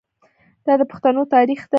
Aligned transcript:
دا 0.65 0.73
د 0.79 0.81
پښتنو 0.91 1.21
تاریخ 1.35 1.59
دی. 1.61 1.67